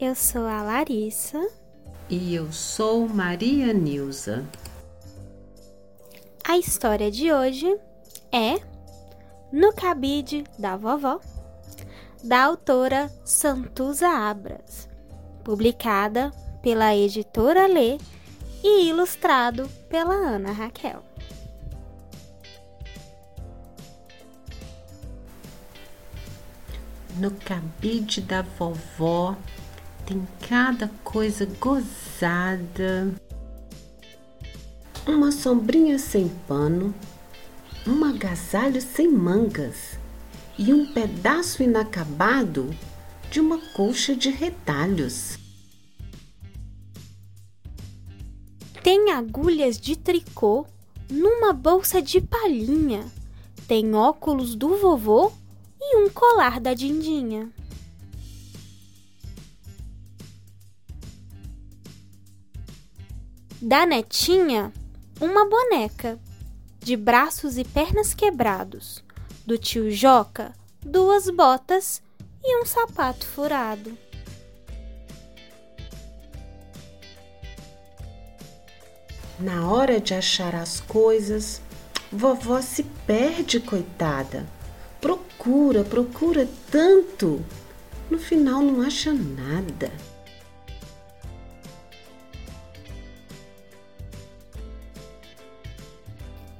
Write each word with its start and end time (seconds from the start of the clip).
Eu 0.00 0.14
sou 0.14 0.46
a 0.46 0.62
Larissa. 0.62 1.44
E 2.08 2.32
eu 2.32 2.52
sou 2.52 3.08
Maria 3.08 3.72
Nilza. 3.72 4.46
A 6.46 6.56
história 6.56 7.10
de 7.10 7.32
hoje 7.32 7.66
é 8.30 8.60
No 9.52 9.72
Cabide 9.72 10.44
da 10.56 10.76
Vovó, 10.76 11.20
da 12.22 12.44
autora 12.44 13.10
Santuza 13.24 14.06
Abras, 14.08 14.88
publicada 15.42 16.30
pela 16.62 16.94
editora 16.94 17.66
Lê 17.66 17.98
e 18.62 18.88
ilustrado 18.88 19.68
pela 19.88 20.14
Ana 20.14 20.52
Raquel. 20.52 21.02
No 27.16 27.32
cabide 27.32 28.20
da 28.20 28.42
vovó 28.42 29.36
tem 30.08 30.26
cada 30.48 30.88
coisa 31.04 31.44
gozada. 31.60 33.14
Uma 35.06 35.30
sombrinha 35.30 35.98
sem 35.98 36.30
pano, 36.48 36.94
um 37.86 38.02
agasalho 38.04 38.80
sem 38.80 39.06
mangas 39.06 39.98
e 40.58 40.72
um 40.72 40.94
pedaço 40.94 41.62
inacabado 41.62 42.74
de 43.30 43.38
uma 43.38 43.58
colcha 43.74 44.16
de 44.16 44.30
retalhos. 44.30 45.38
Tem 48.82 49.10
agulhas 49.12 49.78
de 49.78 49.94
tricô 49.94 50.64
numa 51.10 51.52
bolsa 51.52 52.00
de 52.00 52.18
palhinha. 52.18 53.04
Tem 53.66 53.94
óculos 53.94 54.54
do 54.54 54.74
vovô 54.78 55.30
e 55.78 55.98
um 55.98 56.08
colar 56.08 56.58
da 56.58 56.72
Dindinha. 56.72 57.52
Da 63.60 63.84
netinha, 63.84 64.72
uma 65.20 65.44
boneca, 65.48 66.16
de 66.78 66.96
braços 66.96 67.58
e 67.58 67.64
pernas 67.64 68.14
quebrados. 68.14 69.02
Do 69.44 69.58
tio 69.58 69.90
Joca, 69.90 70.52
duas 70.80 71.28
botas 71.28 72.00
e 72.40 72.62
um 72.62 72.64
sapato 72.64 73.26
furado. 73.26 73.98
Na 79.40 79.68
hora 79.68 80.00
de 80.00 80.14
achar 80.14 80.54
as 80.54 80.78
coisas, 80.78 81.60
vovó 82.12 82.62
se 82.62 82.84
perde, 83.08 83.58
coitada. 83.58 84.46
Procura, 85.00 85.82
procura 85.82 86.48
tanto. 86.70 87.44
No 88.08 88.20
final 88.20 88.62
não 88.62 88.82
acha 88.82 89.12
nada. 89.12 89.90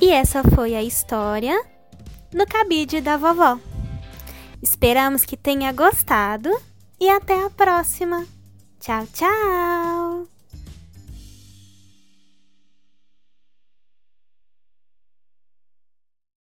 E 0.00 0.10
essa 0.10 0.42
foi 0.42 0.74
a 0.74 0.82
história 0.82 1.58
no 2.32 2.46
cabide 2.46 3.00
da 3.00 3.16
vovó. 3.16 3.58
Esperamos 4.62 5.24
que 5.24 5.36
tenha 5.36 5.72
gostado 5.72 6.50
e 7.00 7.08
até 7.08 7.44
a 7.44 7.50
próxima. 7.50 8.26
Tchau, 8.78 9.06
tchau! 9.12 9.95